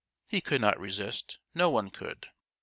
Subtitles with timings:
[0.31, 2.25] He could not resist; no one could.